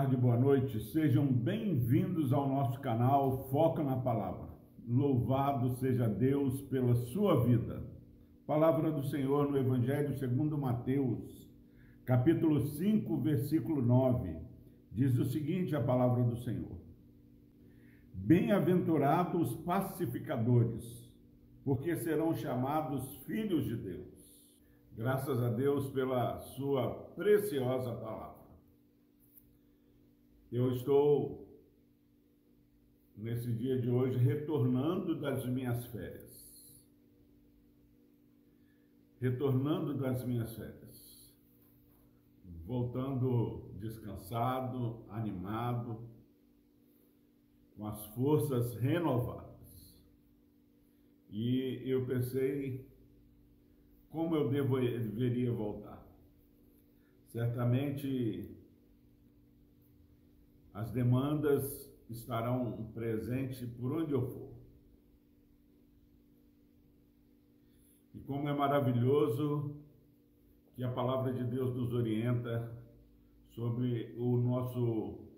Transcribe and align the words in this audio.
tarde, 0.00 0.16
boa 0.16 0.36
noite. 0.36 0.80
Sejam 0.92 1.26
bem-vindos 1.26 2.32
ao 2.32 2.48
nosso 2.48 2.80
canal 2.80 3.50
Foca 3.50 3.82
na 3.82 3.96
Palavra. 3.96 4.48
Louvado 4.88 5.68
seja 5.76 6.08
Deus 6.08 6.62
pela 6.62 6.94
sua 6.94 7.44
vida. 7.44 7.82
Palavra 8.46 8.90
do 8.90 9.02
Senhor 9.02 9.50
no 9.50 9.58
Evangelho 9.58 10.16
segundo 10.16 10.56
Mateus, 10.56 11.46
capítulo 12.06 12.62
5, 12.62 13.14
versículo 13.18 13.82
9. 13.82 14.38
Diz 14.90 15.18
o 15.18 15.24
seguinte 15.26 15.76
a 15.76 15.82
palavra 15.82 16.24
do 16.24 16.36
Senhor: 16.36 16.80
Bem-aventurados 18.14 19.50
os 19.50 19.56
pacificadores, 19.56 21.12
porque 21.62 21.94
serão 21.96 22.32
chamados 22.32 23.16
filhos 23.26 23.66
de 23.66 23.76
Deus. 23.76 24.40
Graças 24.96 25.42
a 25.42 25.50
Deus 25.50 25.90
pela 25.90 26.40
sua 26.40 26.90
preciosa 27.14 27.92
palavra. 27.92 28.39
Eu 30.52 30.72
estou, 30.72 31.48
nesse 33.16 33.52
dia 33.52 33.80
de 33.80 33.88
hoje, 33.88 34.18
retornando 34.18 35.20
das 35.20 35.46
minhas 35.46 35.86
férias. 35.86 36.84
Retornando 39.20 39.94
das 39.94 40.24
minhas 40.24 40.52
férias. 40.56 41.32
Voltando 42.66 43.70
descansado, 43.78 45.04
animado, 45.10 46.00
com 47.76 47.86
as 47.86 48.04
forças 48.06 48.74
renovadas. 48.74 49.96
E 51.28 51.80
eu 51.84 52.04
pensei 52.06 52.90
como 54.08 54.34
eu 54.34 54.48
deveria 54.48 55.52
voltar. 55.52 56.04
Certamente 57.28 58.59
as 60.72 60.90
demandas 60.90 61.90
estarão 62.08 62.90
presentes 62.94 63.68
por 63.78 63.92
onde 63.92 64.12
eu 64.12 64.22
for. 64.22 64.50
E 68.14 68.20
como 68.20 68.48
é 68.48 68.52
maravilhoso 68.52 69.76
que 70.74 70.82
a 70.82 70.90
palavra 70.90 71.32
de 71.32 71.44
Deus 71.44 71.74
nos 71.74 71.92
orienta 71.92 72.72
sobre 73.50 74.14
o 74.16 74.36
nosso 74.38 75.30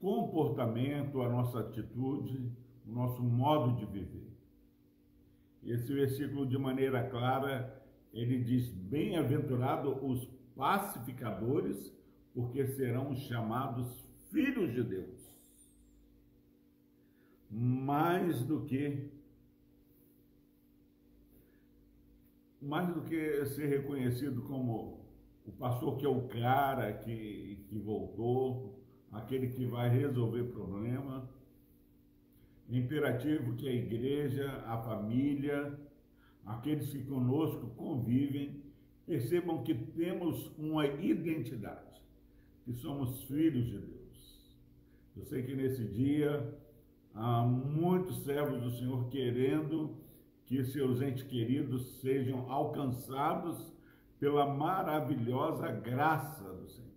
comportamento, 0.00 1.22
a 1.22 1.28
nossa 1.28 1.60
atitude, 1.60 2.52
o 2.86 2.92
nosso 2.92 3.22
modo 3.22 3.76
de 3.76 3.86
viver. 3.86 4.28
Esse 5.62 5.92
versículo, 5.92 6.46
de 6.46 6.56
maneira 6.56 7.08
clara, 7.08 7.82
ele 8.12 8.42
diz: 8.42 8.68
Bem-aventurado 8.70 10.04
os 10.04 10.24
pacificadores, 10.56 11.92
porque 12.38 12.64
serão 12.68 13.16
chamados 13.16 13.88
filhos 14.30 14.72
de 14.72 14.84
Deus. 14.84 15.28
Mais 17.50 18.44
do 18.44 18.60
que 18.64 19.10
mais 22.62 22.94
do 22.94 23.00
que 23.00 23.44
ser 23.46 23.66
reconhecido 23.66 24.42
como 24.42 25.00
o 25.44 25.50
pastor 25.50 25.96
que 25.96 26.06
é 26.06 26.08
o 26.08 26.28
cara 26.28 26.92
que, 26.92 27.64
que 27.68 27.76
voltou, 27.76 28.84
aquele 29.10 29.48
que 29.48 29.66
vai 29.66 29.88
resolver 29.88 30.44
problema, 30.44 31.28
imperativo 32.68 33.56
que 33.56 33.68
a 33.68 33.72
igreja, 33.72 34.62
a 34.64 34.78
família, 34.78 35.76
aqueles 36.46 36.88
que 36.88 37.02
conosco 37.02 37.66
convivem, 37.70 38.62
percebam 39.04 39.64
que 39.64 39.74
temos 39.74 40.52
uma 40.56 40.86
identidade 40.86 41.88
que 42.68 42.74
somos 42.74 43.22
filhos 43.22 43.64
de 43.64 43.78
Deus. 43.78 44.58
Eu 45.16 45.24
sei 45.24 45.42
que 45.42 45.54
nesse 45.54 45.82
dia 45.84 46.54
há 47.14 47.40
muitos 47.42 48.22
servos 48.24 48.60
do 48.60 48.70
Senhor 48.72 49.08
querendo 49.08 49.96
que 50.44 50.62
seus 50.64 51.00
entes 51.00 51.22
queridos 51.22 51.98
sejam 52.02 52.50
alcançados 52.52 53.72
pela 54.20 54.54
maravilhosa 54.54 55.68
graça 55.72 56.44
do 56.44 56.68
Senhor. 56.68 56.88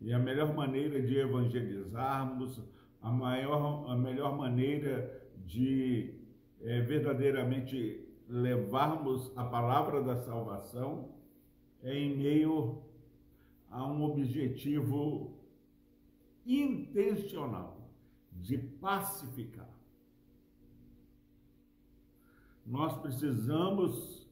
E 0.00 0.12
a 0.12 0.18
melhor 0.18 0.52
maneira 0.52 1.00
de 1.00 1.16
evangelizarmos, 1.18 2.60
a, 3.00 3.12
maior, 3.12 3.88
a 3.88 3.96
melhor 3.96 4.36
maneira 4.36 5.30
de 5.46 6.12
é, 6.60 6.80
verdadeiramente 6.80 8.04
levarmos 8.28 9.30
a 9.36 9.44
palavra 9.44 10.02
da 10.02 10.16
salvação 10.16 11.14
é 11.84 11.96
em 11.96 12.16
meio 12.16 12.82
a 13.70 13.86
um 13.86 14.02
objetivo 14.02 15.36
intencional 16.44 17.90
de 18.32 18.58
pacificar. 18.58 19.68
Nós 22.64 22.96
precisamos 22.98 24.26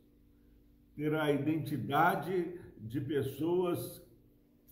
ter 0.96 1.14
a 1.14 1.30
identidade 1.30 2.60
de 2.78 3.00
pessoas 3.00 4.02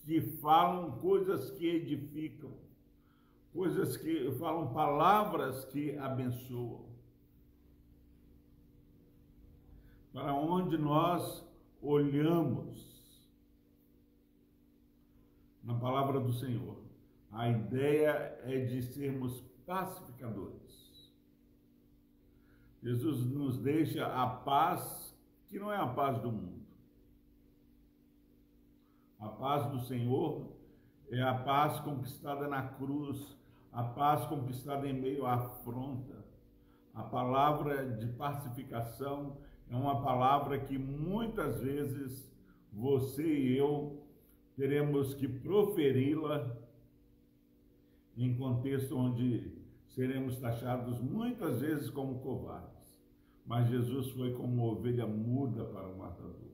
que 0.04 0.20
falam 0.20 0.98
coisas 0.98 1.50
que 1.52 1.66
edificam, 1.66 2.52
coisas 3.52 3.96
que 3.96 4.30
falam 4.32 4.72
palavras 4.72 5.64
que 5.66 5.96
abençoam. 5.96 6.86
Para 10.12 10.34
onde 10.34 10.76
nós 10.76 11.44
olhamos, 11.80 12.91
na 15.72 15.78
palavra 15.78 16.20
do 16.20 16.32
Senhor. 16.34 16.76
A 17.30 17.48
ideia 17.48 18.38
é 18.44 18.58
de 18.58 18.82
sermos 18.82 19.40
pacificadores. 19.66 21.10
Jesus 22.82 23.24
nos 23.24 23.58
deixa 23.58 24.06
a 24.06 24.26
paz 24.26 25.16
que 25.48 25.58
não 25.58 25.72
é 25.72 25.76
a 25.76 25.86
paz 25.86 26.18
do 26.20 26.30
mundo. 26.30 26.66
A 29.18 29.28
paz 29.28 29.66
do 29.66 29.80
Senhor 29.80 30.52
é 31.10 31.22
a 31.22 31.34
paz 31.34 31.80
conquistada 31.80 32.48
na 32.48 32.62
cruz, 32.62 33.36
a 33.72 33.82
paz 33.82 34.26
conquistada 34.26 34.86
em 34.86 34.92
meio 34.92 35.24
à 35.24 35.34
afronta. 35.34 36.22
A 36.92 37.02
palavra 37.02 37.88
de 37.88 38.08
pacificação 38.08 39.38
é 39.70 39.76
uma 39.76 40.02
palavra 40.02 40.58
que 40.58 40.76
muitas 40.76 41.60
vezes 41.60 42.30
você 42.72 43.22
e 43.22 43.56
eu 43.56 44.01
teremos 44.62 45.12
que 45.14 45.26
proferi-la 45.26 46.56
em 48.16 48.32
contexto 48.36 48.96
onde 48.96 49.50
seremos 49.88 50.38
taxados 50.38 51.00
muitas 51.00 51.60
vezes 51.60 51.90
como 51.90 52.20
covardes. 52.20 52.96
Mas 53.44 53.68
Jesus 53.68 54.10
foi 54.10 54.32
como 54.34 54.70
ovelha 54.70 55.04
muda 55.04 55.64
para 55.64 55.88
o 55.88 55.98
matador. 55.98 56.52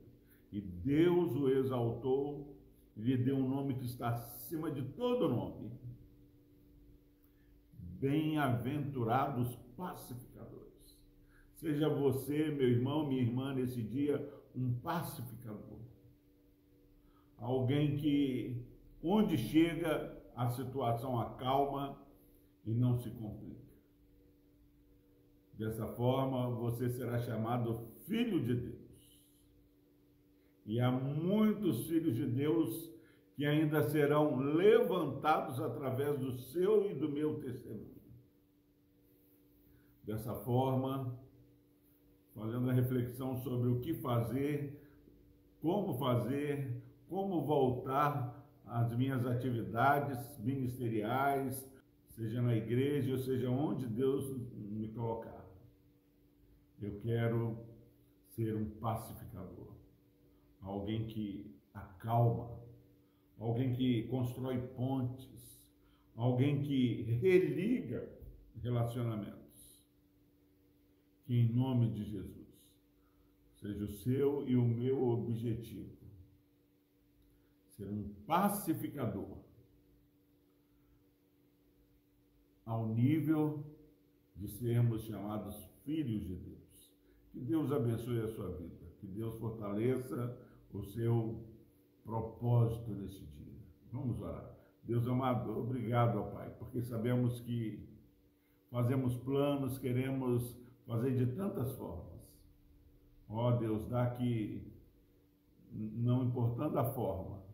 E 0.51 0.59
Deus 0.59 1.35
o 1.35 1.49
exaltou 1.49 2.57
e 2.97 3.01
lhe 3.01 3.15
deu 3.15 3.35
um 3.35 3.47
nome 3.47 3.75
que 3.75 3.85
está 3.85 4.09
acima 4.09 4.71
de 4.71 4.81
todo 4.81 5.29
nome. 5.29 5.71
Bem-aventurados 7.99 9.55
pacificadores. 9.77 10.97
Seja 11.53 11.87
você, 11.87 12.49
meu 12.49 12.69
irmão, 12.69 13.07
minha 13.07 13.21
irmã, 13.21 13.53
nesse 13.53 13.83
dia, 13.83 14.33
um 14.55 14.73
pacificador 14.79 15.78
alguém 17.39 17.97
que, 17.97 18.65
onde 19.03 19.37
chega, 19.37 20.17
a 20.35 20.49
situação 20.49 21.19
acalma 21.19 21.97
e 22.65 22.73
não 22.73 22.97
se 22.97 23.09
complica. 23.11 23.69
Dessa 25.53 25.87
forma, 25.87 26.49
você 26.51 26.89
será 26.89 27.19
chamado 27.19 27.89
filho 28.05 28.41
de 28.41 28.55
Deus. 28.55 28.79
E 30.65 30.79
há 30.79 30.91
muitos 30.91 31.87
filhos 31.87 32.15
de 32.15 32.25
Deus 32.25 32.89
que 33.35 33.45
ainda 33.45 33.83
serão 33.89 34.37
levantados 34.37 35.59
através 35.59 36.19
do 36.19 36.37
seu 36.37 36.89
e 36.89 36.93
do 36.93 37.09
meu 37.09 37.39
testemunho. 37.39 37.99
Dessa 40.03 40.33
forma, 40.33 41.17
fazendo 42.33 42.69
a 42.69 42.73
reflexão 42.73 43.35
sobre 43.37 43.69
o 43.69 43.79
que 43.79 43.93
fazer, 43.95 44.81
como 45.61 45.97
fazer, 45.97 46.81
como 47.09 47.41
voltar 47.41 48.47
às 48.65 48.95
minhas 48.95 49.25
atividades 49.25 50.37
ministeriais, 50.37 51.67
seja 52.09 52.39
na 52.41 52.55
igreja, 52.55 53.11
ou 53.11 53.17
seja 53.17 53.49
onde 53.49 53.87
Deus 53.87 54.29
me 54.53 54.87
colocar. 54.89 55.43
Eu 56.79 56.99
quero 56.99 57.57
ser 58.27 58.55
um 58.55 58.69
pacificador, 58.69 59.73
alguém 60.61 61.07
que 61.07 61.51
acalma, 61.73 62.59
alguém 63.39 63.73
que 63.73 64.03
constrói 64.03 64.59
pontes, 64.59 65.67
alguém 66.15 66.61
que 66.61 67.01
religa 67.21 68.07
relacionamentos. 68.61 69.39
Que 71.25 71.39
em 71.39 71.53
nome 71.53 71.89
de 71.89 72.03
Jesus 72.03 72.39
seja 73.55 73.83
o 73.83 73.91
seu 73.91 74.47
e 74.47 74.55
o 74.55 74.63
meu 74.63 75.09
objetivo 75.09 75.98
ser 77.79 77.89
um 77.89 78.13
pacificador 78.27 79.37
ao 82.65 82.87
nível 82.87 83.63
de 84.35 84.49
sermos 84.49 85.03
chamados 85.03 85.55
filhos 85.85 86.27
de 86.27 86.35
Deus. 86.35 86.91
Que 87.31 87.39
Deus 87.39 87.71
abençoe 87.71 88.19
a 88.19 88.27
sua 88.27 88.49
vida, 88.57 88.85
que 88.99 89.07
Deus 89.07 89.33
fortaleça 89.35 90.37
o 90.73 90.83
seu 90.83 91.41
propósito 92.03 92.91
nesse 92.91 93.25
dia. 93.25 93.57
Vamos 93.93 94.19
orar. 94.19 94.55
Deus 94.83 95.07
amado, 95.07 95.57
obrigado, 95.57 96.19
ó 96.19 96.23
Pai, 96.31 96.49
porque 96.59 96.81
sabemos 96.81 97.39
que 97.39 97.87
fazemos 98.69 99.15
planos, 99.15 99.77
queremos 99.77 100.57
fazer 100.85 101.15
de 101.15 101.33
tantas 101.33 101.71
formas. 101.77 102.19
Ó 103.29 103.51
Deus, 103.51 103.87
dá 103.87 104.09
que, 104.09 104.69
não 105.71 106.25
importando 106.25 106.77
a 106.77 106.83
forma, 106.83 107.48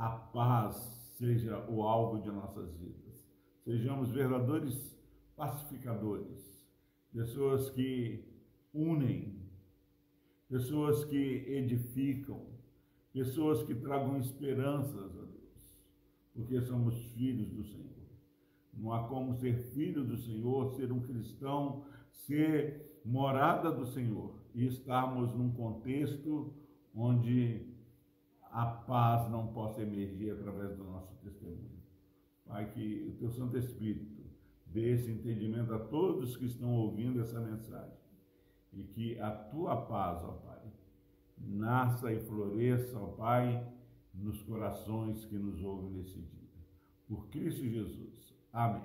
a 0.00 0.08
paz 0.08 0.74
seja 1.18 1.62
o 1.68 1.82
alvo 1.82 2.22
de 2.22 2.30
nossas 2.30 2.74
vidas. 2.78 3.30
Sejamos 3.62 4.10
verdadeiros 4.10 4.96
pacificadores, 5.36 6.66
pessoas 7.12 7.68
que 7.68 8.24
unem, 8.72 9.42
pessoas 10.48 11.04
que 11.04 11.44
edificam, 11.46 12.46
pessoas 13.12 13.62
que 13.62 13.74
tragam 13.74 14.16
esperanças, 14.16 15.14
ó 15.18 15.24
Deus, 15.26 15.78
porque 16.32 16.62
somos 16.62 16.94
filhos 17.12 17.50
do 17.50 17.62
Senhor. 17.62 17.90
Não 18.72 18.94
há 18.94 19.06
como 19.06 19.34
ser 19.34 19.58
filho 19.74 20.02
do 20.02 20.16
Senhor, 20.16 20.70
ser 20.76 20.90
um 20.90 21.00
cristão, 21.00 21.84
ser 22.10 23.02
morada 23.04 23.70
do 23.70 23.84
Senhor 23.84 24.34
e 24.54 24.64
estarmos 24.64 25.34
num 25.34 25.52
contexto 25.52 26.54
onde 26.94 27.69
a 28.50 28.66
paz 28.66 29.30
não 29.30 29.48
possa 29.48 29.82
emergir 29.82 30.32
através 30.32 30.76
do 30.76 30.84
nosso 30.84 31.14
testemunho. 31.22 31.80
Pai, 32.44 32.70
que 32.72 33.08
o 33.08 33.18
teu 33.18 33.30
Santo 33.30 33.56
Espírito 33.56 34.24
dê 34.66 34.92
esse 34.92 35.10
entendimento 35.10 35.72
a 35.72 35.78
todos 35.78 36.36
que 36.36 36.46
estão 36.46 36.74
ouvindo 36.74 37.20
essa 37.20 37.40
mensagem 37.40 37.98
e 38.72 38.82
que 38.82 39.18
a 39.20 39.30
tua 39.30 39.76
paz, 39.76 40.22
ó 40.24 40.32
Pai, 40.32 40.72
nasça 41.38 42.12
e 42.12 42.20
floresça, 42.20 42.98
ó 42.98 43.06
Pai, 43.06 43.66
nos 44.12 44.42
corações 44.42 45.24
que 45.24 45.36
nos 45.36 45.62
ouvem 45.62 45.90
nesse 45.90 46.18
dia. 46.18 46.40
Por 47.08 47.28
Cristo 47.28 47.66
Jesus. 47.66 48.34
Amém. 48.52 48.82